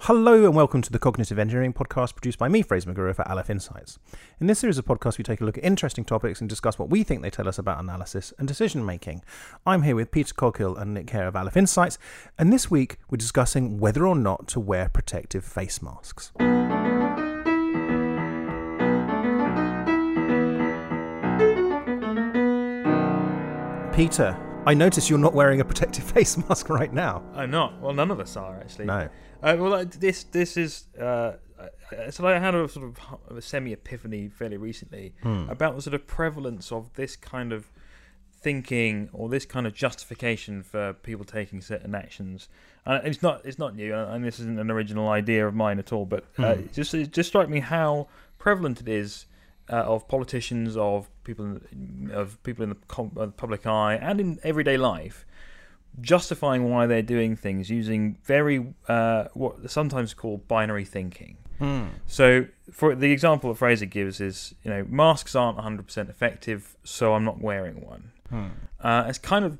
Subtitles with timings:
[0.00, 3.48] Hello and welcome to the Cognitive Engineering Podcast produced by me, Fraser McGruer for Aleph
[3.50, 3.98] Insights.
[4.38, 6.90] In this series of podcasts, we take a look at interesting topics and discuss what
[6.90, 9.22] we think they tell us about analysis and decision making.
[9.66, 11.98] I'm here with Peter Coghill and Nick Hare of Aleph Insights,
[12.38, 16.30] and this week we're discussing whether or not to wear protective face masks.
[23.96, 24.36] Peter,
[24.66, 27.22] I notice you're not wearing a protective face mask right now.
[27.34, 27.80] I'm not.
[27.80, 28.86] Well, none of us are actually.
[28.86, 29.08] No.
[29.42, 30.86] Uh, well, this this is.
[31.00, 31.34] Uh,
[32.10, 32.86] so I had a sort
[33.30, 35.48] of a semi epiphany fairly recently Hmm.
[35.48, 37.70] about the sort of prevalence of this kind of
[38.32, 42.48] thinking or this kind of justification for people taking certain actions.
[42.84, 45.92] And it's not it's not new, and this isn't an original idea of mine at
[45.92, 46.06] all.
[46.06, 46.60] But uh, Hmm.
[46.62, 48.08] it just it just struck me how
[48.38, 49.26] prevalent it is
[49.70, 54.20] uh, of politicians, of people, in, of people in the com- uh, public eye, and
[54.20, 55.26] in everyday life,
[56.00, 61.38] justifying why they're doing things using very uh, what are sometimes called binary thinking.
[61.58, 61.84] Hmm.
[62.06, 67.14] So, for the example that Fraser gives is, you know, masks aren't 100% effective, so
[67.14, 68.12] I'm not wearing one.
[68.28, 68.46] Hmm.
[68.78, 69.58] Uh, it's kind of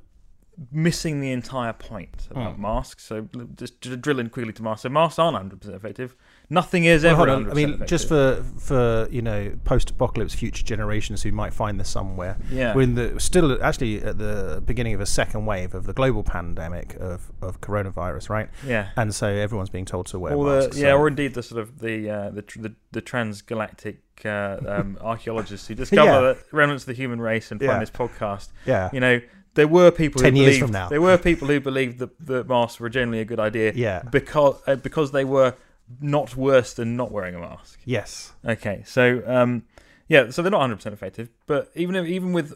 [0.70, 2.62] missing the entire point about Hmm.
[2.62, 3.04] masks.
[3.04, 4.82] So, just to drill in quickly to masks.
[4.82, 6.14] So, masks aren't 100% effective.
[6.48, 7.88] Nothing is Well, ever hold 100% I mean, effective.
[7.88, 12.36] just for for you know post-apocalypse future generations who might find this somewhere.
[12.52, 12.72] yeah.
[12.74, 16.22] We're in the still actually at the beginning of a second wave of the global
[16.22, 18.48] pandemic of, of coronavirus, right?
[18.64, 18.90] yeah.
[18.96, 20.78] And so everyone's being told to wear or the, masks.
[20.78, 24.98] yeah, so- or indeed the sort of the uh, the, the the transgalactic uh, um,
[25.02, 26.20] archaeologists who discover Yeah.
[26.20, 27.68] the remnants of the human race and Yeah.
[27.70, 28.48] find this podcast.
[28.66, 29.20] yeah, You know,
[29.54, 30.88] there were people 10 who years believed, from now.
[30.88, 34.56] There were people who believed that that masks were generally a good idea yeah, because
[34.66, 35.54] uh, because they were
[36.00, 37.80] not worse than not wearing a mask.
[37.84, 39.62] yes, Okay, so um,
[40.08, 42.54] yeah, so they're not 100% effective, but even if, even with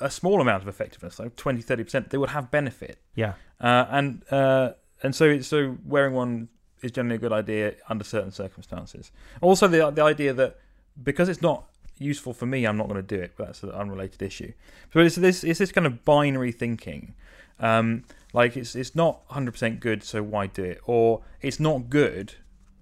[0.00, 2.98] a small amount of effectiveness, like 20, 30%, they would have benefit.
[3.14, 6.48] yeah, Uh, and uh, and so so wearing one
[6.82, 9.10] is generally a good idea under certain circumstances.
[9.40, 10.58] Also, the the idea that
[11.02, 11.64] because it's not
[11.98, 13.32] useful for me, I'm not going to do it.
[13.36, 14.52] But that's an unrelated issue.
[14.92, 17.14] So it's this it's this kind of binary thinking.
[17.60, 20.80] Um, like it's it's not 100 percent good, so why do it?
[20.86, 22.34] Or it's not good.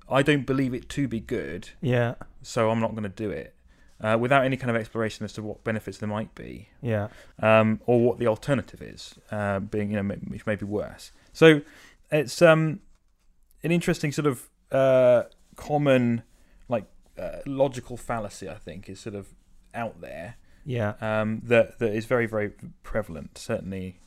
[0.08, 3.54] I don't believe it to be good, yeah, so I'm not going to do it.
[4.02, 7.06] Uh, without any kind of exploration as to what benefits there might be yeah.
[7.40, 11.12] um, or what the alternative is, uh, being you know which may be worse.
[11.32, 11.60] So
[12.10, 12.80] it's um,
[13.62, 15.24] an interesting sort of uh,
[15.54, 16.24] common
[16.68, 16.86] like
[17.16, 18.48] uh, logical fallacy.
[18.48, 19.28] I think is sort of
[19.72, 22.50] out there Yeah, um, that that is very very
[22.82, 23.38] prevalent.
[23.38, 24.00] Certainly,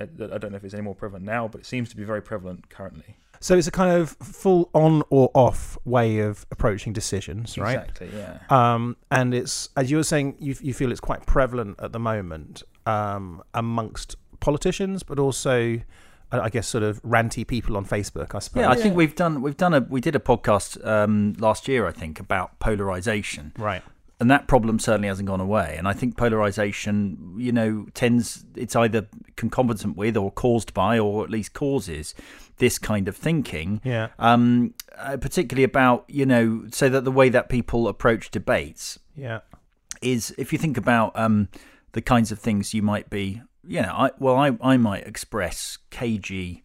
[0.00, 2.04] uh, I don't know if it's any more prevalent now, but it seems to be
[2.04, 3.16] very prevalent currently.
[3.42, 7.78] So it's a kind of full on or off way of approaching decisions, right?
[7.78, 8.08] Exactly.
[8.16, 8.38] Yeah.
[8.48, 11.98] Um, and it's as you were saying, you you feel it's quite prevalent at the
[11.98, 15.80] moment um, amongst politicians, but also,
[16.32, 18.34] I I guess, sort of ranty people on Facebook.
[18.34, 18.62] I suppose.
[18.62, 18.98] Yeah, I think Yeah.
[19.02, 22.58] we've done we've done a we did a podcast um, last year, I think, about
[22.58, 23.82] polarization, right.
[24.20, 25.74] And that problem certainly hasn't gone away.
[25.76, 31.24] And I think polarization, you know, tends it's either concomitant with or caused by, or
[31.24, 32.14] at least causes
[32.58, 33.80] this kind of thinking.
[33.84, 34.08] Yeah.
[34.18, 39.40] Um, uh, particularly about you know, so that the way that people approach debates Yeah.
[40.00, 41.48] is if you think about um,
[41.92, 45.78] the kinds of things you might be, you know, I, well, I, I might express
[45.90, 46.62] cagey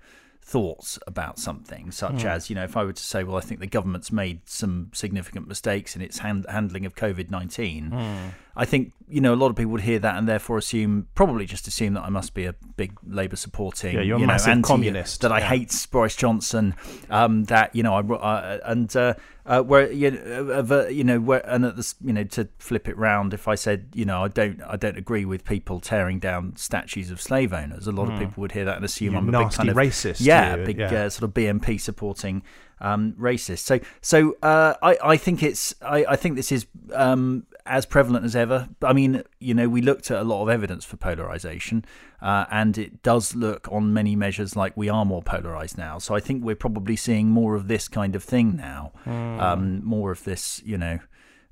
[0.52, 3.60] thoughts about something, such as, you know, if I were to say, well, I think
[3.60, 8.94] the government's made some significant mistakes in its hand, handling of COVID 19, I think,
[9.10, 11.96] you know, a lot of people would hear that and therefore assume, probably just assume
[11.96, 14.68] that I must be a big Labour supporting, Yeah, you're a you know, massive anti-
[14.68, 15.20] communist.
[15.22, 15.50] that I Yeah.
[15.50, 16.76] hate Boris Johnson,
[17.10, 19.16] um, that, you know, I, uh, and, uh,
[19.48, 22.88] uh, where you know, uh, you know, where, and at this, you know, to flip
[22.90, 26.20] it round, if I said, you know, I don't, I don't agree with people tearing
[26.20, 29.20] down statues of slave owners, a lot of people would hear that and assume You
[29.20, 30.18] I'm a big kind of racist.
[30.20, 30.94] yeah, you, big yeah.
[30.94, 32.44] Uh, sort of BNP supporting
[32.82, 33.60] um, racist.
[33.60, 38.26] So, so uh, I, I think it's, I, I think this is um, as prevalent
[38.26, 38.68] as ever.
[38.82, 41.86] I mean, you know, we looked at a lot of evidence for polarization,
[42.22, 45.98] uh, and it does look on many measures like we are more polarized now.
[46.00, 49.40] So I think we're probably seeing more of this kind of thing now, Hmm.
[49.40, 51.00] um, more of this, you know.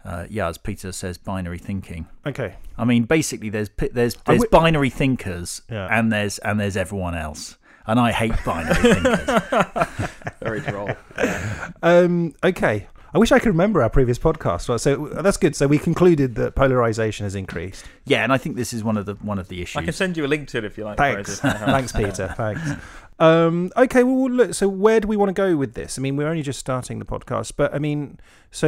[0.04, 2.06] Uh, yeah, as Peter says, binary thinking.
[2.28, 2.56] Okay.
[2.78, 5.88] I mean, basically, there's there's there's wi- binary thinkers, Yeah.
[5.89, 7.57] and there's and there's everyone else,
[7.88, 10.10] and I hate binary thinkers.
[10.42, 10.92] Very droll.
[11.81, 12.88] Um, okay.
[13.15, 14.67] I wish I could remember our previous podcast.
[14.67, 15.56] Well, So that's good.
[15.56, 17.85] So we concluded that polarization has increased.
[18.03, 19.77] Yeah, and I think this is one of the one of the issues.
[19.77, 20.97] I can send you a link to it if you like.
[20.97, 21.39] Thanks.
[21.39, 21.91] Fraser, if that helps.
[21.94, 22.33] Thanks, Peter.
[22.35, 22.83] Thanks.
[23.17, 24.53] Um, okay, well, look.
[24.53, 25.97] So, where do we want to go with this?
[25.97, 28.19] I mean, we're only just starting the podcast, but I mean,
[28.51, 28.67] so,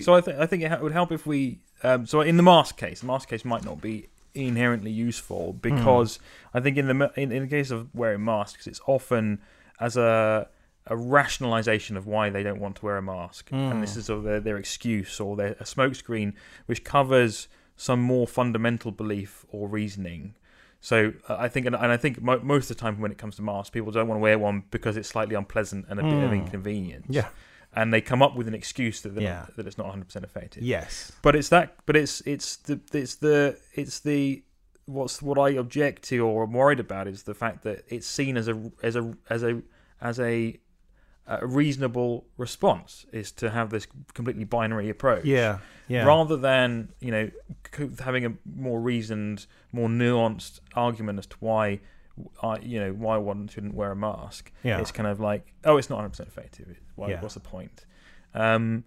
[0.00, 1.60] So I think I think it ha- would help if we.
[1.82, 6.18] Um, so in the mask case, the mask case might not be inherently useful because
[6.54, 9.42] I think in the in, in the case of wearing masks, it's often
[9.78, 10.48] as a
[10.86, 13.98] a rationalization of why they don't want to wear a mask, and this Mm.
[13.98, 16.34] is sort of their, their excuse or their a smokescreen
[16.66, 20.34] which covers some more fundamental belief or reasoning.
[20.80, 23.18] So uh, I think, and and I think mo- most of the time when it
[23.18, 26.02] comes to masks, people don't want to wear one because it's slightly unpleasant and a
[26.02, 26.44] bit of Mm.
[26.46, 27.06] inconvenience.
[27.08, 27.28] Yeah.
[27.74, 29.46] and they come up with an excuse that Yeah.
[29.56, 30.62] that it's not 100 percent effective.
[30.62, 31.10] Yes.
[31.22, 31.76] But it's that.
[31.86, 34.42] But it's it's the it's the it's the
[34.84, 38.36] what's what I object to or am worried about is the fact that it's seen
[38.36, 39.62] as a as a as a
[40.02, 40.58] as a,
[41.26, 45.24] a reasonable response is to have this completely binary approach.
[45.24, 45.58] Yeah.
[45.88, 46.04] Yeah.
[46.04, 47.30] Rather than you know
[48.00, 51.80] having a more reasoned, more nuanced argument as to why,
[52.42, 54.50] uh, you know, why one shouldn't wear a mask.
[54.62, 54.80] Yeah.
[54.80, 56.80] It's kind of like, oh, it's not 100 percent effective.
[56.96, 57.20] Why, Yeah.
[57.20, 57.84] What's the point?
[58.34, 58.84] Um,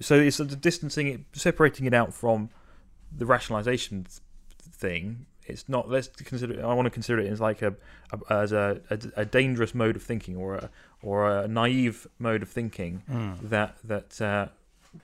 [0.00, 2.50] so it's sort of distancing it, separating it out from
[3.16, 4.06] the rationalization
[4.58, 5.26] thing.
[5.46, 5.88] It's not.
[5.90, 6.64] Let's consider.
[6.64, 7.74] I want to consider it as like a,
[8.12, 10.70] a as a, a, a dangerous mode of thinking or a
[11.02, 13.48] or a naive mode of thinking Mm.
[13.50, 14.46] that that uh,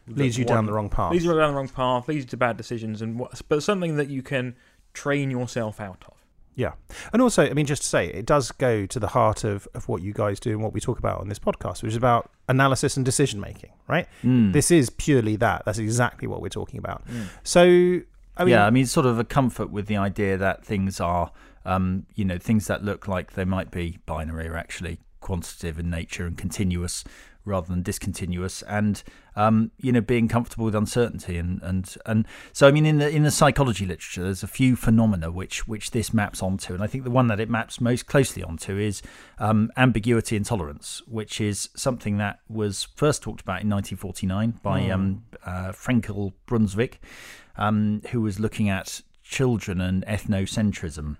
[0.06, 1.12] leads that you down the wrong path.
[1.12, 3.97] leads you down the wrong path, leads you to bad decisions, and what, but something
[3.97, 4.55] that you can
[4.94, 6.15] train yourself out of.
[6.55, 6.73] Yeah.
[7.12, 9.89] And also, I mean, just to say, it does go to the heart of, of
[9.91, 12.31] what you guys do and what we talk about on this podcast, which is about
[12.49, 14.09] analysis and decision making, right?
[14.25, 14.55] Mm.
[14.55, 15.65] This is purely that.
[15.67, 17.03] That's exactly what we're talking about.
[17.43, 18.00] So,
[18.37, 21.33] I mean, yeah, I mean, sort of a comfort with the idea that things are,
[21.65, 25.91] um, you know, things that look like they might be binary are actually quantitative in
[25.91, 27.03] nature and continuous
[27.47, 29.03] rather than discontinuous, and
[29.37, 33.09] um, you know, being comfortable with uncertainty and and and so I mean, in the
[33.09, 36.89] in the psychology literature, there's a few phenomena which which this maps onto, and I
[36.89, 39.00] think the one that it maps most closely onto is
[39.39, 45.25] um, ambiguity intolerance, which is something that was first talked about in 1949 by um,
[45.44, 47.00] uh, Frankel Brunswick
[47.58, 51.17] um, who was looking at children and ethnocentrism.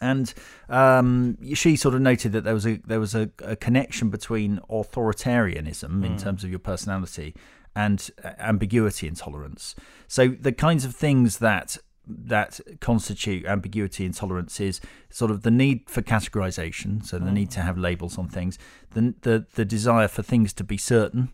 [0.00, 0.34] And
[0.68, 4.60] um, she sort of noted that there was a there was a, a connection between
[4.68, 7.34] authoritarianism in terms of your personality
[7.74, 9.74] and uh, ambiguity intolerance.
[10.06, 14.80] So the kinds of things that that constitute ambiguity intolerance is
[15.10, 18.58] sort of the need for categorization, so the need to have labels on things,
[18.92, 21.32] the the, the desire for things to be certain,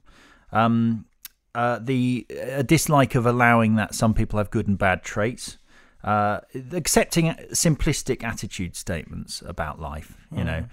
[0.53, 1.05] um,
[1.55, 5.59] uh, the a dislike of allowing that some people have good and bad traits,
[6.05, 6.41] uh,
[6.73, 10.17] accepting simplistic attitude statements about life.
[10.35, 10.65] You know,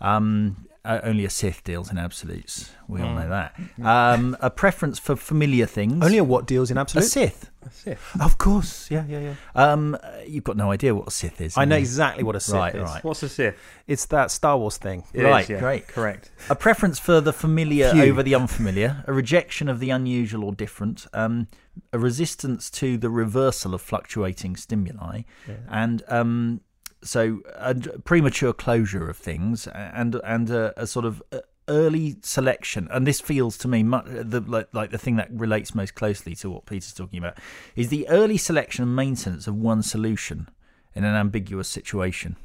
[0.00, 2.70] um, uh, only a Sith deals in absolutes.
[2.88, 3.54] We all know that.
[3.82, 6.02] Um, a preference for familiar things.
[6.04, 7.08] only a what deals in absolutes.
[7.08, 7.10] a?
[7.10, 7.50] Sith.
[7.62, 7.98] That's it.
[8.20, 8.90] Of course.
[8.90, 9.34] Yeah, yeah, yeah.
[9.54, 11.58] Um, uh, you've got no idea what a Sith is.
[11.58, 11.84] I know have you?
[11.84, 12.82] exactly what a Sith Right, is.
[12.82, 13.04] right.
[13.04, 13.56] What's the Sith?
[13.86, 15.04] It's that Star Wars thing.
[15.12, 15.58] It Right, is, yeah.
[15.60, 15.86] great.
[15.86, 16.30] Correct.
[16.48, 18.04] A preference for the familiar Phew.
[18.04, 21.48] over the unfamiliar, a rejection of the unusual or different, um,
[21.92, 25.22] a resistance to the reversal of fluctuating stimuli,
[25.68, 26.62] and um,
[27.02, 31.38] so a premature closure of things, and and a, a sort of uh,
[31.68, 32.88] early selection.
[32.90, 36.34] And this feels to me much, the, like, like the thing that relates most closely
[36.36, 37.38] to what Peter's talking about
[37.76, 40.48] is the early selection and maintenance of one solution
[40.94, 42.36] in an ambiguous situation.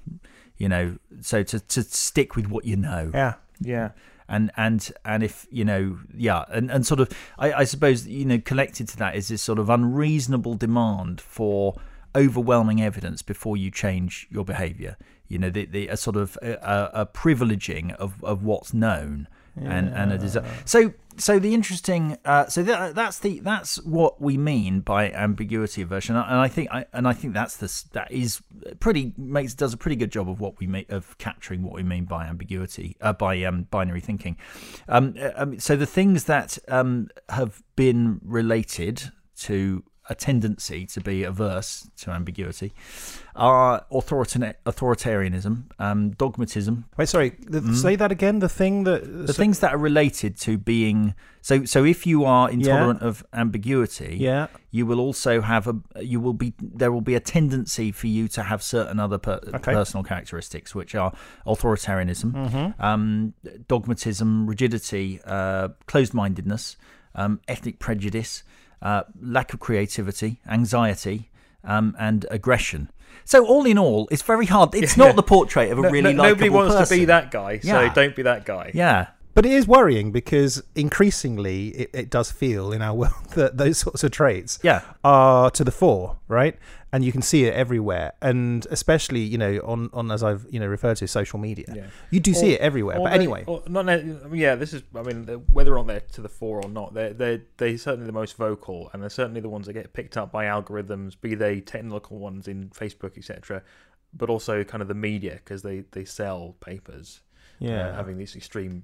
[0.58, 3.34] You know, so to to stick with what you know Yeah.
[3.60, 3.90] Yeah.
[4.30, 8.26] and and and if you know yeah and, and sort of I, I suppose you
[8.26, 11.76] know collected to that is this sort of unreasonable demand for
[12.16, 14.98] overwhelming evidence before you change your behavior.
[15.28, 19.28] You know the, the a sort of a, a, a privileging of, of what's known
[19.58, 24.22] and and a desire so so the interesting uh, so that, that's the that's what
[24.22, 28.12] we mean by ambiguity aversion and I think I and I think that's the that
[28.12, 28.42] is
[28.82, 31.84] pretty makes does a pretty good job of what we make of capturing what we
[31.84, 34.36] mean by ambiguity uh, by um, binary thinking.
[34.90, 41.02] Um, uh, um, so the things that um, have been related to a tendency to
[41.02, 42.72] be averse to ambiguity
[43.36, 47.34] are authoritan- authoritarianism um, dogmatism Wait, sorry.
[47.40, 48.40] The, Say that again.
[48.40, 52.50] The thing that the things that are related to being so so if you are
[52.50, 54.48] intolerant of ambiguity Yeah.
[54.72, 58.28] you will also have a you will be there will be a tendency for you
[58.30, 59.74] to have certain other per, Okay.
[59.74, 61.12] personal characteristics which are
[61.46, 62.82] authoritarianism Mm-hmm.
[62.84, 63.34] um,
[63.68, 66.78] dogmatism rigidity uh, closed-mindedness
[67.16, 68.44] um, ethnic prejudice
[68.82, 71.30] uh, lack of creativity anxiety
[71.64, 72.90] um, and aggression
[73.24, 75.06] so all in all it's very hard it's Yeah.
[75.06, 77.82] not the portrait of a No- really no- nobody wants to be that guy, so
[77.82, 77.94] Yeah.
[77.94, 78.72] don't be that guy.
[78.74, 83.58] yeah But it is worrying because increasingly it, it does feel in our world that
[83.58, 86.58] those sorts of traits yeah are to the fore, right?
[86.94, 90.62] And you can see it everywhere, and especially you know on on as I've you
[90.62, 91.88] know referred to social media, Yeah.
[92.10, 92.98] you do see it everywhere.
[92.98, 93.86] But they- anyway, or not.
[94.34, 94.84] Yeah, this is.
[94.96, 98.06] I mean, whether or not they're to the fore or not, they're they they're certainly
[98.06, 101.36] the most vocal, and they're certainly the ones that get picked up by algorithms, be
[101.36, 103.62] they technical ones in Facebook, etc.,
[104.14, 107.20] but also kind of the media because they they sell papers,
[107.62, 108.84] uh, yeah, having these extreme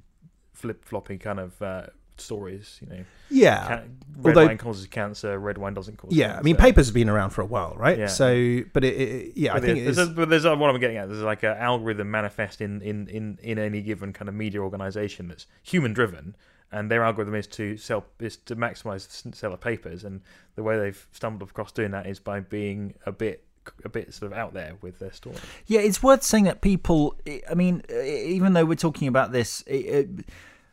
[0.54, 2.80] flip floppy kind of uh, stories.
[2.82, 3.68] You know, Yeah.
[3.68, 3.84] Ca-
[4.18, 5.38] red although- wine causes cancer.
[5.40, 6.12] Red wine doesn't cause.
[6.14, 6.40] Yeah, cancer.
[6.40, 7.98] I mean, papers have been around for a while, right?
[7.98, 8.08] Yeah.
[8.08, 11.08] So, but it, it yeah, I think there's, there's but there's what I'm getting at.
[11.10, 15.28] There's like an algorithm manifest in, in, in, in any given kind of media organization
[15.28, 16.36] that's human driven,
[16.72, 20.22] and their algorithm is to sell is to maximize the sale of papers, and
[20.56, 23.46] the way they've stumbled across doing that is by being a bit
[23.84, 25.38] a bit sort of out there with their story.
[25.68, 27.16] Yeah, it's worth saying that people.
[27.50, 30.10] I mean, uh, even though we're talking about this, it, it,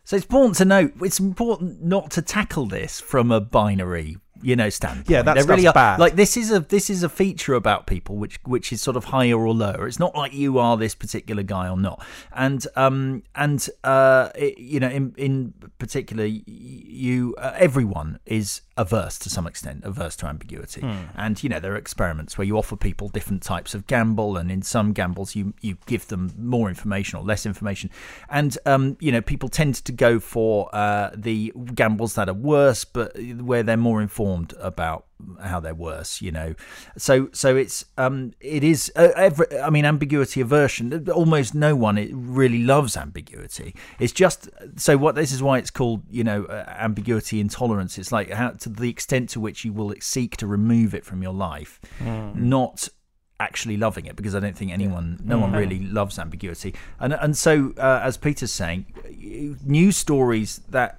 [0.04, 0.92] so it's important to note.
[1.02, 5.11] It's important not to tackle this from a binary, you know, standpoint.
[5.11, 5.99] Yeah, that's really bad.
[6.00, 9.04] Like this is a this is a feature about people, which which is sort of
[9.07, 9.87] higher or lower.
[9.87, 12.04] It's not like you are this particular guy or not.
[12.33, 19.18] And um and uh it, you know in in particular you uh, everyone is averse
[19.18, 21.07] to some extent averse to ambiguity Hmm.
[21.16, 24.52] and you know there are experiments where you offer people different types of gamble and
[24.52, 27.90] in some gambles you you give them more information or less information
[28.30, 32.85] and um you know people tend to go for uh the gambles that are worse
[32.85, 34.27] but where they're more informed
[34.58, 35.06] about
[35.42, 36.54] how they're worse you know.
[36.97, 41.99] So so it's um it is uh, every, i mean ambiguity aversion almost no one
[41.99, 43.75] it really loves ambiguity.
[43.99, 47.99] It's just so what this is why it's called you know uh, ambiguity intolerance.
[47.99, 51.23] It's like how to the extent to which you will seek to remove it from
[51.23, 51.80] your life
[52.35, 52.88] not
[53.40, 56.75] actually loving it because I don't think anyone, no one really loves ambiguity.
[56.99, 58.87] And and so, uh, as Peter's saying,
[59.64, 60.99] news stories that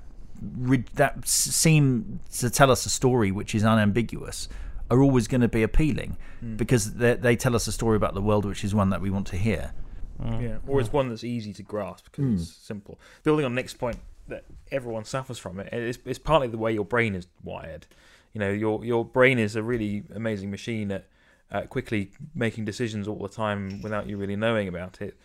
[0.95, 4.47] that seem to tell us a story which is unambiguous
[4.89, 6.55] are always going to be appealing hmm.
[6.55, 9.09] because they, they tell us a story about the world which is one that we
[9.09, 9.73] want to hear.
[10.21, 10.41] Mm.
[10.41, 12.33] Yeah, or it's one that's easy to grasp because hmm.
[12.35, 12.99] it's simple.
[13.23, 16.85] Building on Nick's point that everyone suffers from it, it's, it's partly the way your
[16.85, 17.87] brain is wired.
[18.33, 21.05] You know, your your brain is a really amazing machine at,
[21.49, 25.17] at quickly making decisions all the time without you really knowing about it.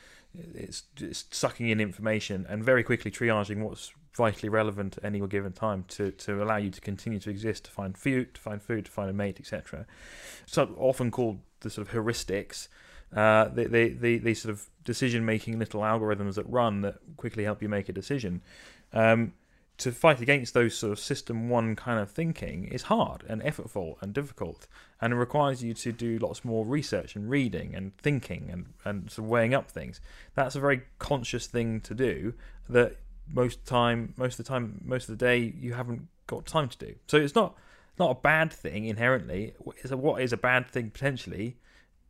[0.55, 5.53] It's it's sucking in information and very quickly triaging what's vitally relevant at any given
[5.53, 8.85] time to, to allow you to continue to exist, to find food, to find food,
[8.85, 9.87] to find a mate, etc.
[10.47, 12.69] So often called the sort of heuristics
[13.15, 17.45] uh, the, the, the, the sort of decision making little algorithms that run that quickly
[17.45, 18.43] help you make a decision.
[18.93, 19.35] Um,
[19.77, 23.97] to fight against those sort of system one kind of thinking is hard and effortful
[24.01, 24.69] and difficult,
[25.01, 29.11] and it requires you to do lots more research and reading and thinking and, and
[29.11, 30.01] sort of weighing up things.
[30.35, 32.35] That's a very conscious thing to do
[32.69, 32.97] that
[33.29, 36.79] most time, most of the time, most of the day, you haven't got time to
[36.79, 36.95] do.
[37.07, 37.55] So it's not
[37.99, 39.55] not a bad thing inherently.
[39.91, 41.57] A, what is a bad thing potentially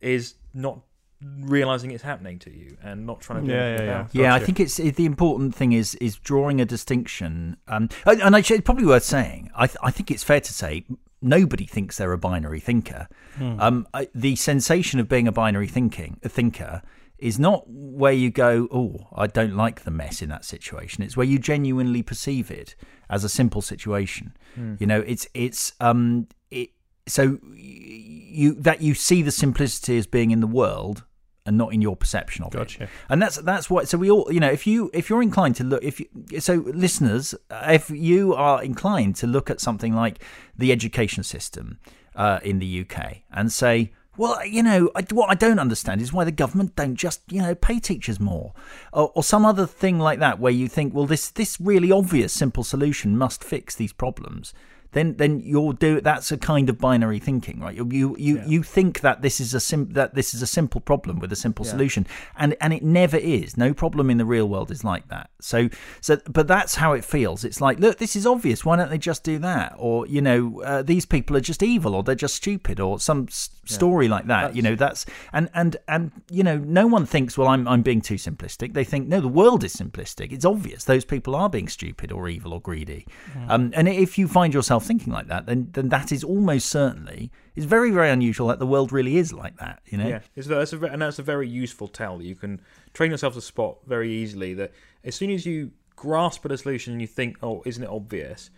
[0.01, 0.79] is not
[1.21, 3.99] realizing it's happening to you and not trying to do Yeah, anything yeah, yeah.
[3.99, 4.19] about it.
[4.19, 7.57] Yeah, I think it's it, the important thing is is drawing a distinction.
[7.67, 9.49] Um, and, and actually, it's probably worth saying.
[9.55, 10.85] I th- I think it's fair to say
[11.21, 13.07] nobody thinks they're a binary thinker.
[13.39, 16.81] Um, I, the sensation of being a binary thinking a thinker
[17.17, 21.03] is not where you go, oh, I don't like the mess in that situation.
[21.03, 22.75] It's where you genuinely perceive it
[23.09, 24.35] as a simple situation.
[24.79, 26.69] You know, it's it's um it
[27.07, 31.03] so you that you see the simplicity as being in the world
[31.45, 34.39] and not in your perception of it and that's that's what so we all you
[34.39, 36.07] know if you if you're inclined to look if you
[36.39, 40.23] so listeners if you are inclined to look at something like
[40.57, 41.77] the education system
[42.15, 46.01] uh, in the UK and say well uh, you know I, what I don't understand
[46.01, 48.53] is why the government don't just you know pay teachers more
[48.93, 52.33] or, or some other thing like that where you think well this this really obvious
[52.33, 54.53] simple solution must fix these problems
[54.95, 57.75] then then you'll do that's a kind of binary thinking right?
[57.75, 60.79] You you you, you think that this is a sim, that this is a simple
[60.81, 62.07] problem with a simple solution.
[62.37, 63.57] And and it never is.
[63.57, 65.29] No problem in the real world is like that.
[65.41, 67.43] So so but that's how it feels.
[67.43, 68.63] It's like look this is obvious.
[68.65, 69.75] Why don't they just do that?
[69.77, 73.27] Or you know uh, these people are just evil or they're just stupid or some
[73.29, 77.37] s- story like that you know that's and and and you know no one thinks
[77.37, 78.73] well I'm I'm being too simplistic.
[78.73, 80.31] They think no the world is simplistic.
[80.31, 80.85] It's obvious.
[80.85, 83.05] Those people are being stupid or evil or greedy.
[83.49, 87.31] Um, and if you find yourself thinking like that then then that is almost certainly
[87.55, 90.47] it's very very unusual that the world really is like that you know Yeah, it's,
[90.47, 92.21] that's a, and that's a very useful tell.
[92.21, 92.61] You can
[92.93, 94.71] train yourself to spot very easily that
[95.03, 98.49] as soon as you grasp at a solution and you think, "Oh, isn't it obvious?"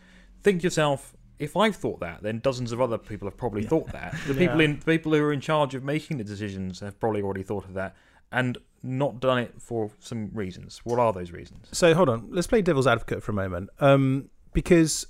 [0.41, 3.91] Think to yourself, "If I've thought that, then dozens of other people have probably thought
[3.91, 4.15] that.
[4.27, 7.21] The people in the people who are in charge of making the decisions have probably
[7.21, 7.95] already thought of that
[8.31, 10.81] and not done it for some reasons.
[10.83, 14.29] What are those reasons?" So hold on, let's play devil's advocate for a moment, um,
[14.53, 15.05] because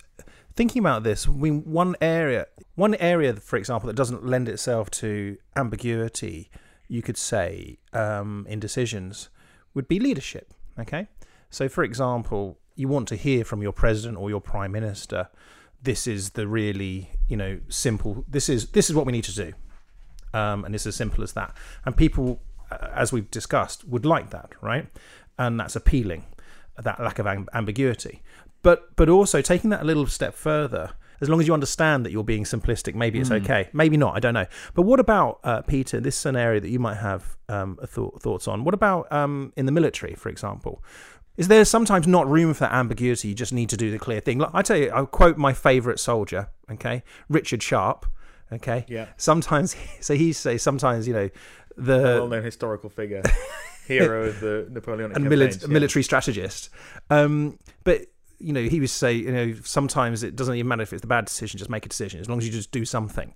[0.57, 5.37] thinking about this, we one area, one area, for example, that doesn't lend itself to
[5.55, 6.49] ambiguity,
[6.87, 9.29] you could say, um, in decisions,
[9.73, 10.53] would be leadership.
[10.79, 11.07] Okay,
[11.49, 15.29] so for example, you want to hear from your president or your prime minister,
[15.81, 18.25] this is the really, you know, simple.
[18.27, 19.53] This is this is what we need to do,
[20.33, 21.55] um, and it's as simple as that.
[21.85, 24.87] And people, uh, as we've discussed, would like that, right?
[25.37, 26.25] And that's appealing.
[26.83, 28.21] That lack of amb- ambiguity.
[28.61, 30.91] But but also taking that a little step further,
[31.21, 33.43] as long as you understand that you're being simplistic, maybe it's Mm.
[33.43, 33.69] okay.
[33.73, 34.15] Maybe not.
[34.15, 34.45] I don't know.
[34.73, 35.99] But what about uh, Peter?
[35.99, 38.63] This is an area that you might have um, a thought, thoughts on.
[38.63, 40.83] What about um, in the military, for example?
[41.37, 43.27] Is there sometimes not room for that ambiguity?
[43.27, 44.39] You just need to do the clear thing.
[44.39, 46.49] Like, I tell you, I'll quote my favourite soldier.
[46.71, 48.05] Okay, Richard Sharpe.
[48.51, 49.07] Okay, Yeah.
[49.17, 51.29] sometimes so he say sometimes you know
[51.77, 53.21] the well-known historical figure,
[53.87, 55.57] hero of the Napoleonic and campaigns.
[55.57, 55.67] mili- yeah.
[55.67, 56.69] military strategist.
[57.09, 58.07] Um, but
[58.39, 61.07] you know, he would say, you know, sometimes it doesn't even matter if it's the
[61.07, 63.33] bad decision; just make a decision as long as you just do something.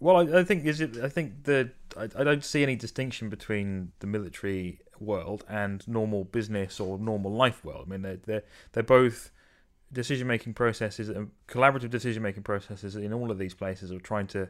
[0.00, 0.96] Well, I, I think is it.
[0.98, 6.24] I think the I, I don't see any distinction between the military world and normal
[6.24, 7.86] business or normal life world.
[7.86, 8.42] I mean, they're they're,
[8.72, 9.30] they're both
[9.92, 14.26] decision making processes and collaborative decision making processes in all of these places of trying
[14.28, 14.48] to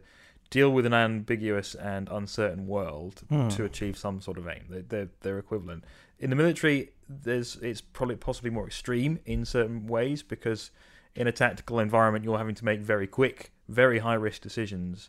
[0.51, 3.49] deal with an ambiguous and uncertain world Hmm.
[3.49, 4.65] to achieve some sort of aim.
[4.69, 5.85] They're, they're they're equivalent.
[6.19, 10.71] In the military, there's it's probably possibly more extreme in certain ways because
[11.15, 15.09] in a tactical environment, you're having to make very quick, very high risk decisions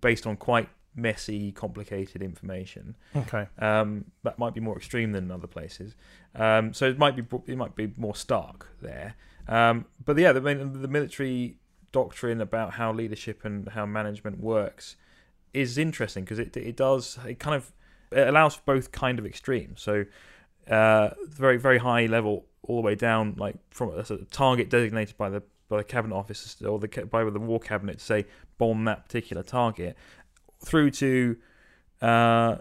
[0.00, 2.96] based on quite messy, complicated information.
[3.16, 3.46] Okay.
[3.58, 5.94] Um, that might be more extreme than other places.
[6.34, 9.14] Um, so it might be it might be more stark there.
[9.48, 11.58] Um, but yeah, the the military
[11.94, 14.96] doctrine about how leadership and how management works
[15.54, 17.72] is interesting because it it does it kind of
[18.10, 19.80] it allows for both kind of extremes.
[19.80, 20.04] So
[20.68, 24.68] uh, very very high level all the way down like from a sort of target
[24.68, 28.26] designated by the by the cabinet office or the by the war cabinet to say
[28.58, 29.96] bomb that particular target
[30.64, 31.36] through to
[32.02, 32.56] uh,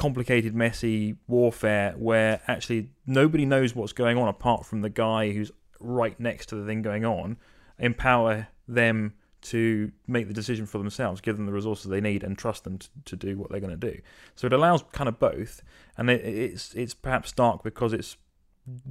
[0.00, 5.52] complicated, messy warfare where actually nobody knows what's going on apart from the guy who's
[5.78, 7.36] right next to the thing going on.
[7.80, 12.36] Empower them to make the decision for themselves, give them the resources they need, and
[12.36, 13.98] trust them to, to do what they're going to do.
[14.36, 15.62] So it allows kind of both,
[15.96, 18.16] and it, it's it's perhaps stark because it's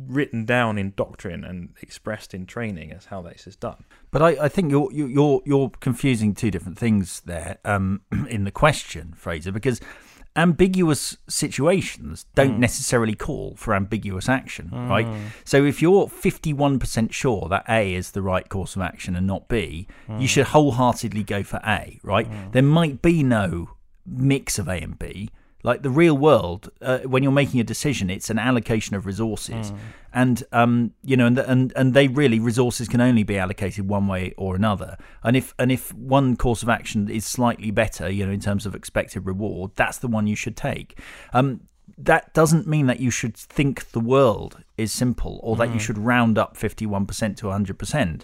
[0.07, 3.85] written down in doctrine and expressed in training as how this is done.
[4.11, 8.43] But I, I think you're you- you're you're confusing two different things there um, in
[8.43, 9.79] the question, Fraser, because
[10.39, 12.59] ambiguous situations don't Hmm.
[12.61, 15.07] necessarily call for ambiguous action, right?
[15.43, 19.47] So if you're 51% sure that A is the right course of action and not
[19.49, 20.19] B, Hmm.
[20.19, 22.27] you should wholeheartedly go for A, right?
[22.53, 23.71] There might be no
[24.05, 25.29] mix of A and B.
[25.61, 29.73] Like the real world, uh, when you're making a decision, it's an allocation of resources,
[30.13, 34.07] and um, you know, and, and and they really resources can only be allocated one
[34.07, 34.97] way or another.
[35.21, 38.65] And if and if one course of action is slightly better, you know, in terms
[38.65, 40.97] of expected reward, that's the one you should take.
[41.33, 41.67] Um,
[41.97, 45.97] that doesn't mean that you should think the world is simple or that you should
[45.97, 48.21] round up 51% to 100%.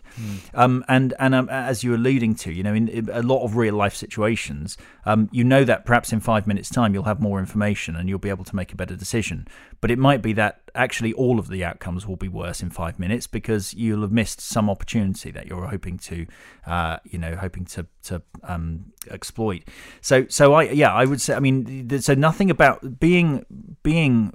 [0.54, 3.56] Um, and and um, as you're alluding to, you know, in, in a lot of
[3.56, 7.40] real life situations, um, you know that perhaps in five minutes' time you'll have more
[7.40, 9.48] information and you'll be able to make a better decision.
[9.82, 13.00] But it might be that actually all of the outcomes will be worse in five
[13.00, 16.26] minutes because you'll have missed some opportunity that you're hoping to,
[16.66, 19.64] uh, you know, hoping to to um, exploit.
[20.02, 23.46] So so I yeah I would say I mean so nothing about being
[23.84, 24.34] being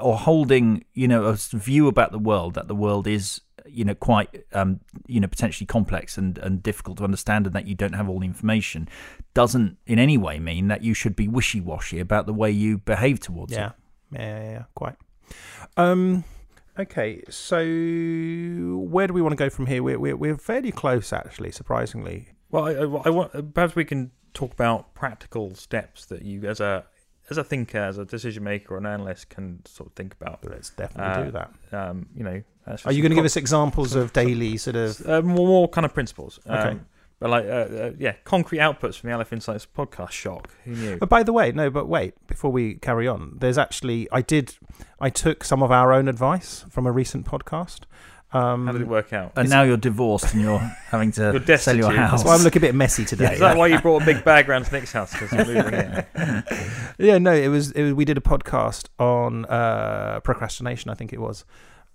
[0.00, 3.94] or holding you know a view about the world that the world is you know
[3.94, 7.92] quite um, you know potentially complex and, and difficult to understand and that you don't
[7.92, 8.88] have all the information
[9.34, 13.20] doesn't in any way mean that you should be wishy-washy about the way you behave
[13.20, 13.66] towards Yeah.
[13.68, 13.72] it
[14.12, 14.96] yeah, yeah, yeah, quite.
[15.78, 16.24] Um,
[16.78, 19.82] okay, so where do we want to go from here?
[19.82, 22.28] We're we're, we're fairly close, actually, surprisingly.
[22.50, 26.60] Well, I, I, I want perhaps we can talk about practical steps that you, as
[26.60, 26.84] a
[27.32, 30.38] as a thinker, as a decision maker, or an analyst, can sort of think about.
[30.44, 31.50] Let's definitely Uh, do that.
[31.72, 32.42] Um, you know,
[32.84, 35.06] Are you going to give us examples of daily sort of?
[35.08, 36.38] uh, more, more kind of principles?
[36.46, 36.70] Okay.
[36.70, 36.86] Um,
[37.18, 40.10] but like, uh, uh, yeah, concrete outputs from the Aleph Insights podcast.
[40.10, 40.50] Shock.
[40.64, 40.96] Who knew?
[40.98, 44.56] But by the way, no, but wait, before we carry on, there's actually I did
[45.00, 47.82] I took some of our own advice from a recent podcast.
[48.34, 49.32] Um, How did it work out?
[49.36, 51.96] and now you're divorced and you're having to You're sell your destitute.
[51.96, 53.34] house That's why I'm looking a bit messy today.
[53.34, 55.12] Is that why you brought a big bag round to Nick's house?
[55.12, 56.04] Because you're moving in.
[56.98, 57.92] yeah, no, it was, it was.
[57.94, 61.44] We did a podcast on uh, procrastination, I think it was,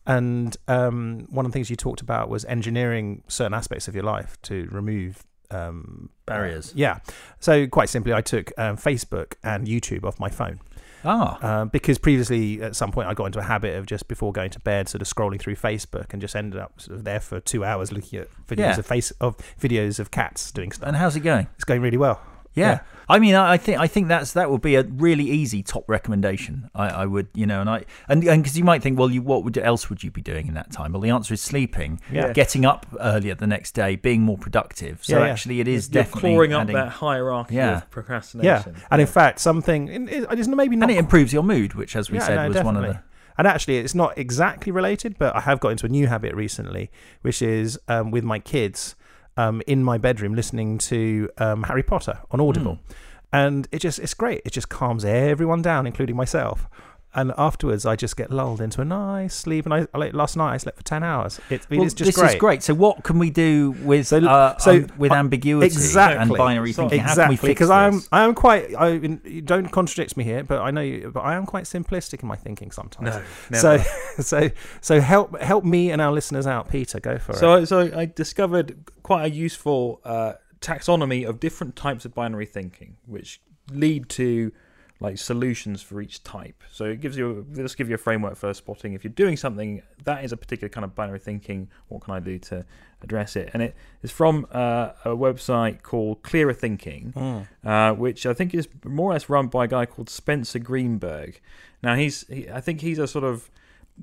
[0.06, 4.04] and um, one of the things you talked about was engineering certain aspects of your
[4.04, 6.72] life to remove um, Barriers.
[6.76, 7.00] yeah.
[7.40, 10.60] So quite simply, I took um, Facebook and YouTube off my phone.
[11.06, 14.32] Ah Um, because previously, at some point, I got into a habit of just before
[14.32, 17.20] going to bed, sort of scrolling through Facebook, and just ended up sort of there
[17.20, 18.80] for two hours looking at videos Yeah.
[18.80, 20.88] of face of videos of cats doing stuff.
[20.88, 22.20] and how's it going It's going really well.
[22.58, 22.70] Yeah.
[22.72, 22.80] Yeah.
[23.10, 25.86] I mean, I I think I think that's that would be a really easy top
[25.88, 26.70] recommendation.
[26.76, 29.46] I, I would, you know, and I and because you might think, well, you what
[29.46, 30.92] would else would you be doing in that time?
[30.92, 32.34] Well, the answer is sleeping, Yeah.
[32.34, 35.06] getting up earlier the next day, being more productive.
[35.06, 35.32] So Yeah, yeah.
[35.32, 37.68] actually, it is You're definitely clawing up adding- that hierarchy Yeah.
[37.78, 38.76] of Yeah, procrastination.
[38.92, 41.96] and in fact, something it, it, it's maybe not and it improves your mood, which,
[41.96, 43.00] as we Yeah, said, no, was one of the.
[43.38, 46.90] And actually, it's not exactly related, but I have got into a new habit recently,
[47.22, 48.96] which is um, with my kids
[49.38, 52.76] um, in my bedroom listening to um, Harry Potter on Audible.
[52.76, 52.94] Hmm.
[53.34, 54.42] And it just it's great.
[54.46, 56.68] It just calms everyone down, including myself.
[57.16, 59.66] And afterwards, I just get lulled into a nice sleep.
[59.66, 61.40] And I like last night, I slept for ten hours.
[61.50, 62.30] It, it Well, is just this great.
[62.30, 62.64] is great.
[62.64, 66.18] So, what can we do with So- uh, so- um, with uh, ambiguity exactly.
[66.22, 67.00] and binary So- thinking?
[67.00, 68.02] How can we Exactly, because I'm?
[68.12, 71.46] I'm quite I you don't contradict me here, but I know you, but I am
[71.48, 73.16] quite simplistic in my thinking sometimes.
[73.50, 73.84] No, So never.
[74.22, 74.50] so
[74.82, 77.00] so help help me and our listeners out, Peter.
[77.00, 77.66] Go for So, it.
[77.68, 83.42] so I discovered quite a useful uh, taxonomy of different types of binary thinking, which
[83.72, 84.52] lead to
[85.00, 86.64] like solutions for each type.
[86.72, 89.82] So it gives you let's give you a framework for spotting if you're doing something
[90.06, 91.70] that is a particular kind of binary thinking.
[91.88, 92.66] What can I do to
[93.04, 93.52] address it?
[93.54, 97.48] And it is from uh, a website called Clearer Thinking, Mm.
[97.64, 101.40] uh, which I think is more or less run by a guy called Spencer Greenberg.
[101.84, 103.52] Now he's he, I think he's a sort of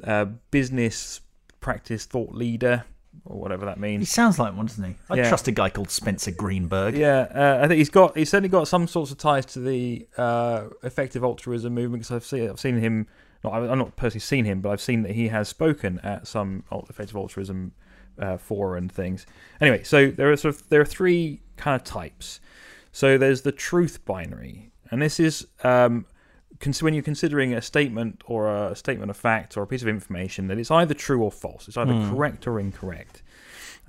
[0.04, 1.20] uh, business
[1.60, 2.84] practice thought leader
[3.24, 4.02] or whatever that means.
[4.02, 4.94] He sounds like one, doesn't he?
[5.10, 5.28] I Yeah.
[5.28, 6.96] trust a guy called Spencer Greenberg.
[6.96, 10.06] Yeah, uh, I think he's got he's certainly got some sorts of ties to the
[10.16, 13.06] uh, effective altruism movement because I've seen I've seen him.
[13.42, 16.64] Not, I've not personally seen him, but I've seen that he has spoken at some
[16.70, 17.72] alt- effective altruism
[18.18, 19.26] uh, fora and things.
[19.60, 22.40] Anyway, so there are sort of there are three kind of types.
[22.92, 26.06] So there's the truth binary, and this is um,
[26.80, 30.46] when you're considering a statement or a statement of fact or a piece of information
[30.48, 31.68] that it's either true or false.
[31.68, 32.10] It's either Hmm.
[32.10, 33.22] correct or incorrect.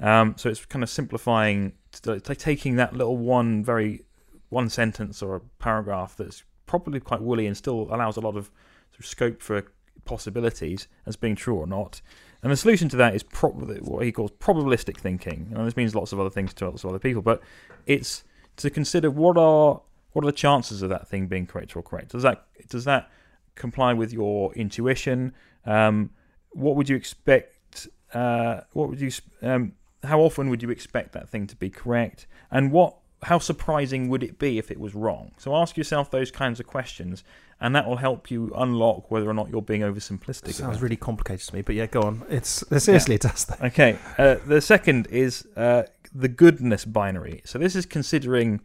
[0.01, 4.01] Um, so it's kind of simplifying, taking that little one very
[4.49, 8.45] one sentence or a paragraph that's probably quite woolly and still allows a lot of,
[8.91, 9.63] sort of scope for
[10.05, 12.01] possibilities as being true or not.
[12.43, 15.51] And the solution to that is prob- what he calls probabilistic thinking.
[15.53, 17.41] And this means lots of other things to lots of other people, but
[17.85, 18.23] it's
[18.57, 19.81] to consider what are
[20.15, 22.13] what are the chances of that thing being correct or correct.
[22.13, 23.11] Does that does that
[23.55, 25.33] comply with your intuition?
[25.65, 26.11] Um,
[26.51, 27.89] what would you expect?
[28.13, 29.11] Uh, what would you?
[29.41, 29.73] Um,
[30.05, 32.27] how often would you expect that thing to be correct?
[32.49, 32.95] And what?
[33.23, 35.33] How surprising would it be if it was wrong?
[35.37, 37.25] So ask yourself those kinds of questions,
[37.59, 40.53] and that will help you unlock whether or not you're being oversimplistic.
[40.53, 42.23] Sounds really complicated to me, but yeah, go on.
[42.29, 43.61] It's seriously it does that.
[43.61, 43.97] Okay.
[44.17, 47.41] Uh, the second is uh, the goodness binary.
[47.43, 48.61] So this is considering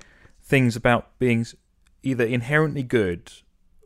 [0.51, 1.47] things about being
[2.03, 3.33] either inherently good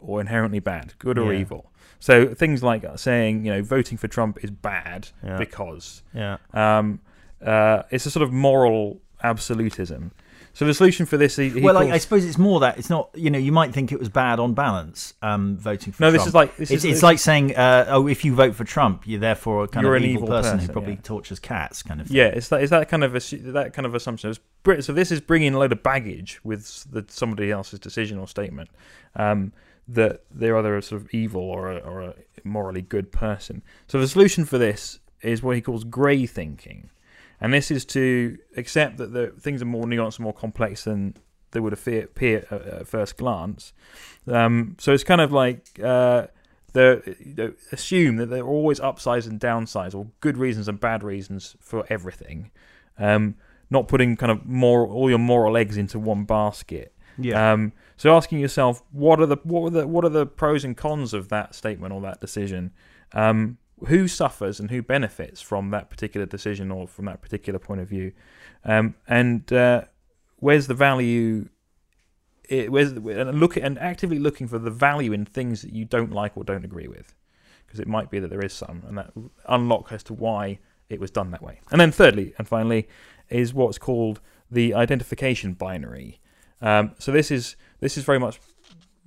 [0.00, 1.40] or inherently bad, good or Yeah.
[1.40, 1.70] evil.
[1.98, 5.37] So things like saying, you know, voting for Trump is bad Yeah.
[5.38, 6.37] because Yeah.
[6.53, 7.00] um,
[7.44, 10.11] uh, it's a sort of moral absolutism.
[10.54, 12.78] So the solution for this, he, he well, I, calls- I suppose it's more that
[12.78, 13.10] it's not.
[13.14, 16.20] You know, you might think it was bad on balance um, voting for no, Trump.
[16.20, 18.62] this is like this it's, is it's like saying, uh, "Oh, if you vote for
[18.64, 21.00] Trump, you're therefore a kind of an evil, evil person, person, who probably yeah.
[21.02, 22.06] tortures cats." Kind of.
[22.06, 22.16] Thing.
[22.16, 24.32] Yeah, it's that is that kind of that kind of assumption.
[24.80, 28.70] So this is bringing a load of baggage with the, somebody else's decision or statement
[29.16, 29.52] um,
[29.88, 32.14] that they're either a sort of evil or a, or a
[32.44, 33.62] morally good person.
[33.88, 36.90] So the solution for this is what he calls grey thinking,
[37.44, 41.14] and this is to accept that the things are more nuanced and more complex than
[41.50, 42.09] they would appear,
[42.50, 43.72] at first glance.
[44.26, 45.78] Um, so it's kind of like.
[45.83, 46.28] Uh,
[46.72, 50.80] the you know, assume that there are always upsides and downsides, or good reasons and
[50.80, 52.50] bad reasons for everything.
[52.98, 53.37] Um,
[53.70, 56.92] not putting kind of more all your moral eggs into one basket.
[57.16, 57.52] Yeah.
[57.52, 60.76] Um, so asking yourself, what are the what are the what are the pros and
[60.76, 62.72] cons of that statement or that decision?
[63.12, 67.81] Um, who suffers and who benefits from that particular decision or from that particular point
[67.81, 68.12] of view?
[68.64, 69.85] Um, and uh,
[70.37, 71.49] where's the value?
[72.49, 75.85] It, where's the, and look and actively looking for the value in things that you
[75.85, 77.14] don't like or don't agree with,
[77.66, 79.12] because it might be that there is some, and that
[79.49, 81.61] unlock as to why it was done that way.
[81.70, 82.88] And then thirdly and finally
[83.31, 84.20] is what's called
[84.51, 86.20] the identification binary.
[86.61, 88.38] Um, so this is this is very much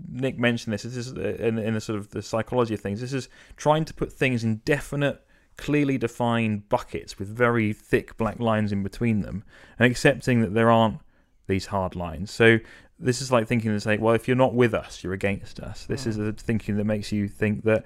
[0.09, 0.83] Nick mentioned this.
[0.83, 3.01] This is uh, in, in the sort of the psychology of things.
[3.01, 5.23] This is trying to put things in definite,
[5.57, 9.43] clearly defined buckets with very thick black lines in between them,
[9.79, 10.99] and accepting that there aren't
[11.47, 12.31] these hard lines.
[12.31, 12.59] So
[12.99, 15.85] this is like thinking to say, well, if you're not with us, you're against us.
[15.85, 17.85] This is the thinking that makes you think that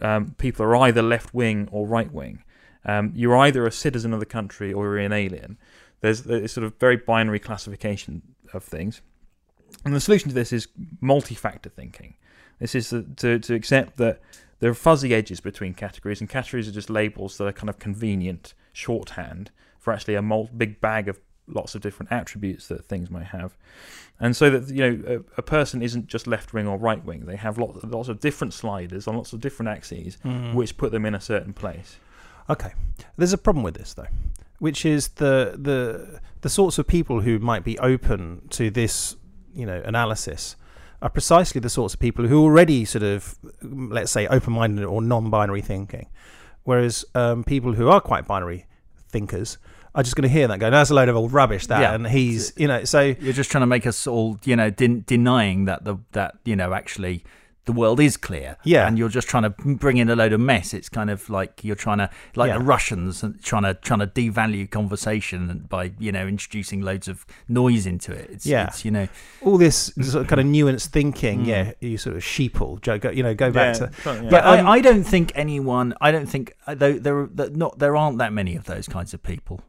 [0.00, 2.44] um, people are either left wing or right wing.
[2.84, 5.58] Um, you're either a citizen of the country or you're an alien.
[6.00, 8.22] There's a sort of very binary classification
[8.52, 9.02] of things.
[9.84, 10.68] And the solution to this is
[11.00, 12.14] multi-factor thinking.
[12.58, 14.20] This is to, to, to accept that
[14.60, 17.78] there are fuzzy edges between categories, and categories are just labels that are kind of
[17.78, 23.10] convenient shorthand for actually a mul- big bag of lots of different attributes that things
[23.10, 23.56] might have.
[24.20, 27.26] And so that you know a, a person isn't just left wing or right wing;
[27.26, 30.54] they have lots, lots of different sliders on lots of different axes, Mm.
[30.54, 31.96] which put them in a certain place.
[32.48, 32.72] Okay,
[33.16, 34.06] there's a problem with this though,
[34.60, 39.16] which is the the the sorts of people who might be open to this,
[39.54, 40.56] you know, analysis
[41.00, 45.60] are precisely the sorts of people who already sort of, let's say, open-minded or non-binary
[45.60, 46.06] thinking,
[46.64, 48.66] whereas um, people who are quite binary
[49.08, 49.58] thinkers
[49.94, 51.94] are just going to hear that go, "That's a load of old rubbish." That, Yeah.
[51.94, 55.04] and he's, you know, so You're just trying to make us all, you know, den-
[55.06, 57.24] denying that the that you know actually
[57.64, 58.56] the world is clear.
[58.64, 58.88] Yeah.
[58.88, 60.74] and you're just trying to bring in a load of mess.
[60.74, 62.58] It's kind of like you're trying to, like Yeah.
[62.58, 67.24] the Russians, and trying to trying to devalue conversation by you know introducing loads of
[67.48, 68.30] noise into it.
[68.30, 68.66] It's, Yeah.
[68.66, 69.08] it's, you know,
[69.42, 70.92] all this sort of kind of nuanced Mm.
[70.92, 71.44] thinking.
[71.44, 73.90] Yeah, you sort of sheeple, go, go- you know, go back to.
[74.04, 74.28] yeah.
[74.30, 75.94] But um, I, I don't think anyone.
[76.00, 79.14] I don't think uh, though there are not there aren't that many of those kinds
[79.14, 79.60] of people.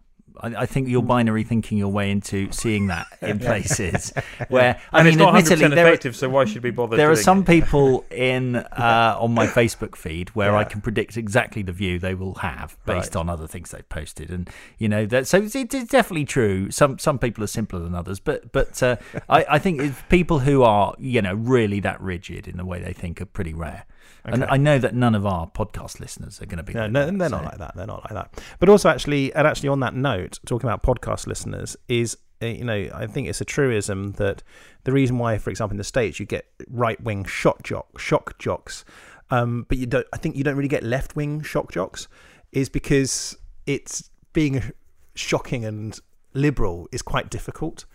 [0.42, 4.12] I, I think you're binary thinking your way into seeing that in places
[4.50, 6.72] where I and mean, it's not 100% admittedly, there are, effective, so why should we
[6.72, 6.98] bother?
[6.98, 7.48] there are some it?
[7.48, 12.16] people in uh, on my Facebook feed where I can predict exactly the view they
[12.16, 13.20] will have based Right.
[13.22, 15.28] on other things they've posted, and you know that.
[15.28, 16.72] So it's, it's definitely true.
[16.72, 18.96] Some some people are simpler than others, but but uh,
[19.30, 22.94] I, I think people who are you know really that rigid in the way they
[22.94, 23.86] think are pretty rare.
[24.26, 26.74] And I know that none of our podcast listeners are going to be.
[26.74, 27.76] No, no, they're so- not like that.
[27.76, 28.42] They're not like that.
[28.60, 32.64] But also, actually, and actually, on that note, talking about podcast listeners is, uh, you
[32.64, 34.42] know, I think it's a truism that
[34.86, 38.40] the reason why, for example, in the states, you get right wing shock jock, shock
[38.40, 38.86] jocks,
[39.30, 40.08] um, but you don't.
[40.14, 42.08] I think you don't really get left wing shock jocks,
[42.52, 44.72] is because it's being
[45.16, 46.00] shocking and
[46.34, 47.86] liberal is quite difficult.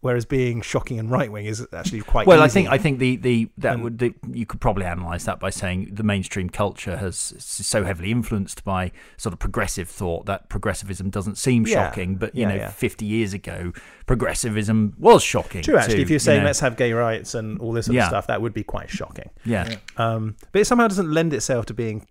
[0.00, 3.16] Whereas being shocking and right wing is actually quite Well, I think I think the
[3.16, 6.98] the that And- would the, you could probably analyse that by saying the mainstream culture
[6.98, 11.74] has so heavily influenced by sort of progressive thought that progressivism doesn't seem Yeah.
[11.88, 12.70] shocking, but you Yeah, know, yeah.
[12.70, 13.72] fifty years ago,
[14.06, 15.62] progressivism was shocking.
[15.62, 17.86] True, actually, to, if you're you saying know- let's have gay rights and all this
[17.86, 18.04] sort Yeah.
[18.04, 19.30] of stuff, that would be quite shocking.
[19.44, 19.76] yeah.
[19.96, 22.06] Um, but it somehow doesn't lend itself to being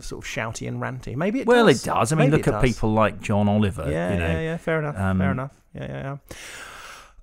[0.00, 1.14] sort of shouty and ranty.
[1.14, 1.82] Maybe it Well, does.
[1.82, 2.12] it does.
[2.12, 2.72] I mean, Maybe look at does.
[2.74, 3.88] people like John Oliver.
[3.88, 4.56] Yeah, you know, yeah, yeah.
[4.56, 4.98] Fair enough.
[4.98, 5.52] Um, fair enough.
[5.74, 6.16] Yeah, yeah, yeah.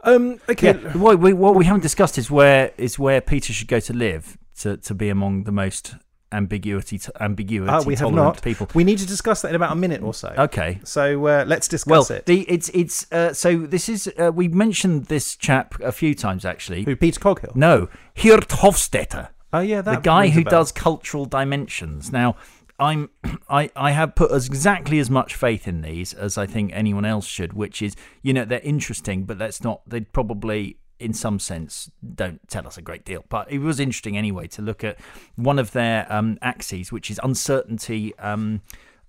[0.04, 0.68] Um, okay.
[0.68, 3.94] Yeah, what we, what we haven't discussed is where is where Peter should go to
[3.94, 5.96] live to, to be among the most
[6.32, 8.42] ambiguity ambiguity Ah, we have tolerant not.
[8.44, 8.68] people.
[8.76, 10.34] We need to discuss that in about a minute or so.
[10.38, 10.80] Okay.
[10.84, 12.26] So uh, let's discuss Well, it.
[12.28, 16.46] the it's it's uh, so this is uh, we mentioned this chap a few times
[16.46, 16.84] actually.
[16.84, 16.96] Who?
[16.96, 17.52] Peter Coghill.
[17.56, 22.12] No, Geert Hofstede, Oh yeah, that the guy who does cultural dimensions.
[22.12, 22.36] Now,
[22.80, 23.10] I'm
[23.50, 27.06] I I have put as exactly as much faith in these as I think anyone
[27.06, 31.40] else should, which is you know they're interesting, but that's not they'd probably in some
[31.40, 33.26] sense don't tell us a great deal.
[33.30, 35.00] But it was interesting anyway to look at
[35.36, 38.18] one of their um, axes, which is uncertainty.
[38.18, 38.62] Um,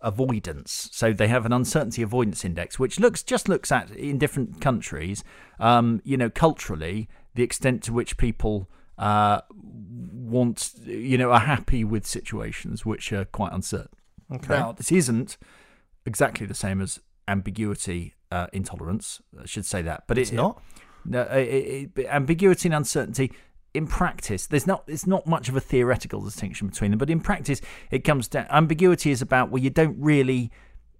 [0.03, 4.59] avoidance so they have an uncertainty avoidance index which looks just looks at in different
[4.59, 5.23] countries
[5.59, 8.67] um, you know culturally the extent to which people
[9.01, 9.41] uh,
[10.13, 13.89] want you know are happy with situations which are quite uncertain
[14.33, 14.47] Okay.
[14.59, 15.37] now this isn't
[16.07, 20.63] exactly the same as ambiguity uh, intolerance i should say that but it's it, not.
[21.05, 23.33] no, it, it, it- ambiguity and uncertainty
[23.75, 27.21] in practice there's not it's not much of a theoretical distinction between them but in
[27.21, 27.61] practice
[27.91, 30.51] it comes down ambiguity is about where you don't really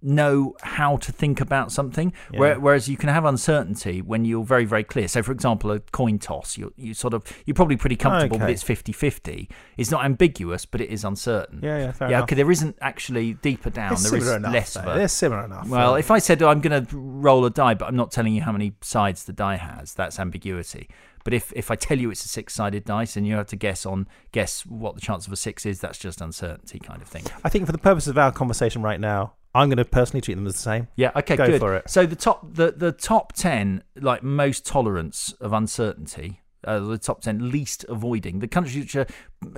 [0.01, 2.39] know how to think about something Yeah.
[2.39, 5.79] where, whereas you can have uncertainty when you're very very clear so for example a
[5.79, 8.45] coin toss you you sort of you're probably pretty comfortable Okay.
[8.45, 11.91] that it's 50-50 it's not ambiguous but it is uncertain Yeah, yeah.
[11.91, 12.23] Fair yeah enough.
[12.23, 14.53] okay there isn't actually deeper down It's there is enough.
[14.53, 14.95] less though.
[14.95, 15.67] They're similar enough.
[15.67, 18.33] well, if I said oh, I'm going to roll a die, but I'm not telling
[18.33, 20.89] you how many sides the die has, that's ambiguity.
[21.23, 23.55] But if, if I tell you it's a six sided dice and you have to
[23.55, 27.07] guess on guess what the chance of a six is, that's just uncertainty kind of
[27.07, 27.23] thing.
[27.43, 30.35] I think for the purpose of our conversation right now, I'm going to personally treat
[30.35, 30.87] them as the same.
[30.95, 31.59] Yeah, okay, Go good.
[31.59, 31.89] for it.
[31.89, 36.37] So the top the, the top ten like most tolerance of uncertainty.
[36.63, 39.07] Uh, the top 10 least avoiding the countries which are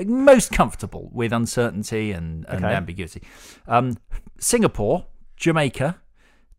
[0.06, 2.73] most comfortable with uncertainty and, and Okay.
[2.73, 3.21] ambiguity
[3.67, 3.97] um,
[4.39, 5.99] Singapore, Jamaica,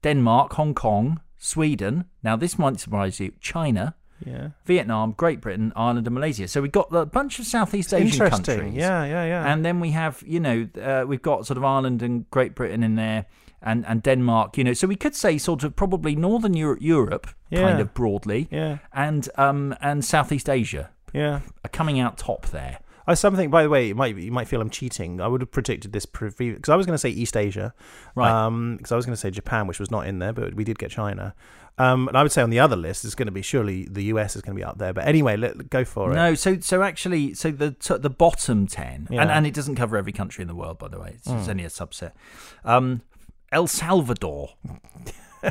[0.03, 2.05] Denmark, Hong Kong, Sweden.
[2.23, 3.33] Now, this might surprise you.
[3.41, 4.49] China, Yeah.
[4.65, 6.49] Vietnam, Great Britain, Ireland, and Malaysia.
[6.49, 8.45] So we've got a bunch of Southeast Asian Interesting.
[8.45, 8.75] countries.
[8.75, 9.53] Yeah, yeah, yeah.
[9.53, 12.83] And then we have, you know, uh, we've got sort of Ireland and Great Britain
[12.83, 13.27] in there,
[13.63, 14.57] and, and Denmark.
[14.57, 18.49] You know, so we could say sort of probably Northern Europe, Europe kind of broadly,
[18.51, 21.41] yeah, and um and Southeast Asia yeah.
[21.65, 22.81] are coming out top there.
[23.07, 23.51] I something.
[23.51, 25.21] By the way, you might you might feel I'm cheating.
[25.21, 27.75] I would have predicted this because I was going to say East Asia,
[28.15, 28.31] Right.
[28.31, 30.65] Um, because I was going to say Japan, which was not in there, but we
[30.65, 31.35] did get China.
[31.77, 34.05] Um, and I would say on the other list is going to be surely the
[34.05, 34.93] US is going to be up there.
[34.93, 36.15] But anyway, let go for it.
[36.15, 39.23] No, so so actually, so the the bottom ten, and, Yeah.
[39.37, 41.13] and it doesn't cover every country in the world, by the way.
[41.17, 41.51] It's, it's Mm.
[41.51, 42.13] only a subset.
[42.65, 43.03] Um,
[43.51, 44.51] El Salvador,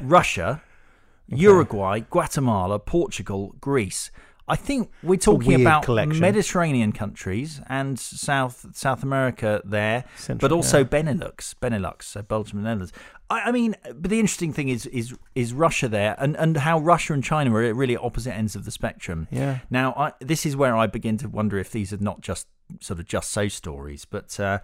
[0.01, 0.61] Russia,
[1.27, 4.11] Uruguay, Guatemala, Portugal, Greece.
[4.45, 6.19] I think we're talking about collection.
[6.19, 10.83] Mediterranean countries and South South America there, Central, but also yeah.
[10.85, 12.91] Benelux, Benelux, so Belgium and Netherlands.
[13.33, 16.79] I, I mean, but the interesting thing is is is Russia there, and, and how
[16.79, 19.27] Russia and China are at really opposite ends of the spectrum.
[19.31, 19.59] Yeah.
[19.69, 22.47] Now, I, this is where I begin to wonder if these are not just
[22.79, 24.39] sort of just so stories, but.
[24.39, 24.59] Uh,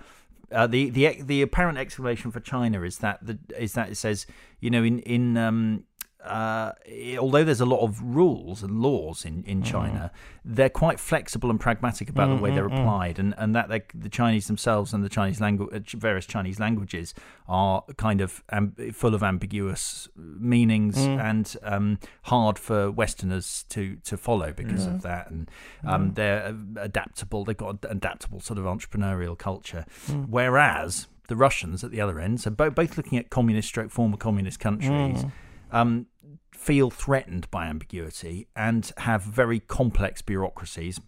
[0.51, 4.25] uh, the the the apparent explanation for China is that the is that it says
[4.59, 5.83] you know in in um,
[6.23, 6.73] uh,
[7.17, 10.11] although there's a lot of rules and laws in, in China,
[10.43, 14.47] they're quite flexible and pragmatic about the way they're applied, and and that the Chinese
[14.47, 17.13] themselves and the Chinese language, various Chinese languages,
[17.47, 24.17] are kind of am- full of ambiguous meanings and um, hard for Westerners to to
[24.17, 25.49] follow because of that, and
[25.85, 27.45] um, they're uh, adaptable.
[27.45, 29.85] They've got an adaptable sort of entrepreneurial culture,
[30.27, 34.17] whereas the Russians at the other end, so bo- both looking at communist stroke former
[34.17, 35.23] communist countries,
[35.71, 36.07] um,
[36.51, 40.99] feel threatened by ambiguity and have very complex bureaucracies.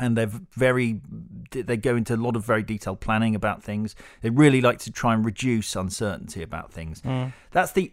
[0.00, 1.00] And they're very,
[1.50, 3.96] they go into a lot of very detailed planning about things.
[4.22, 7.02] They really like to try and reduce uncertainty about things.
[7.50, 7.92] That's the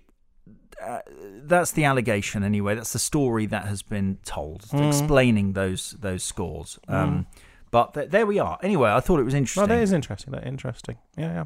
[0.83, 0.99] uh,
[1.43, 2.75] that's the allegation anyway.
[2.75, 6.77] That's the story that has been told, explaining those those scores.
[6.87, 7.27] Um,
[7.71, 8.59] but th- there we are.
[8.61, 9.67] Anyway, I thought it was interesting.
[9.67, 10.31] That is interesting.
[10.33, 10.97] That interesting.
[11.17, 11.45] Yeah, yeah.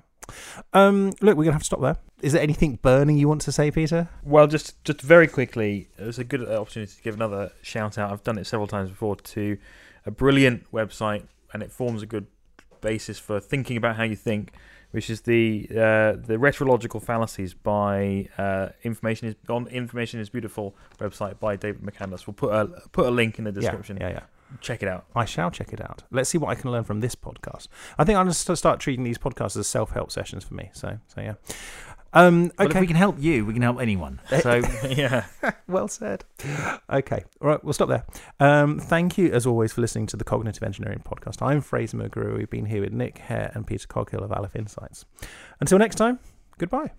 [0.73, 1.97] Um, look, we're gonna have to stop there.
[2.21, 4.09] Is there anything burning you want to say, Peter?
[4.23, 8.11] Well, just just very quickly, it was a good opportunity to give another shout out.
[8.11, 9.57] I've done it several times before to
[10.05, 12.27] a brilliant website, and it forms a good
[12.81, 14.53] basis for thinking about how you think,
[14.91, 20.75] which is the uh, the Rhetological Fallacies by uh, Information is on Information is Beautiful
[20.99, 22.27] website by David McCandless.
[22.27, 23.97] We'll put a put a link in the description.
[23.97, 24.23] Yeah, yeah, yeah.
[24.62, 25.05] Check it out.
[25.15, 26.03] I shall check it out.
[26.12, 27.67] Let's see what I can learn from this podcast.
[27.97, 30.69] I think I'm going to start treating these podcasts as self-help sessions for me.
[30.73, 31.33] So, so yeah.
[32.13, 32.79] Um, But if okay.
[32.81, 34.19] we can help you, we can help anyone.
[34.41, 35.25] So yeah.
[35.67, 36.25] well said.
[36.89, 37.23] Okay.
[37.41, 37.63] All right.
[37.63, 38.05] We'll stop there.
[38.39, 41.45] Um, thank you, as always, for listening to the Cognitive Engineering Podcast.
[41.45, 42.38] I'm Fraser McGrew.
[42.38, 45.05] We've been here with Nick Hare and Peter Coghill of Aleph Insights.
[45.59, 46.19] Until next time,
[46.57, 46.89] goodbye.